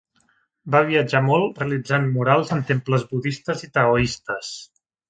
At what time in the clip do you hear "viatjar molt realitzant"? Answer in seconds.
0.87-2.09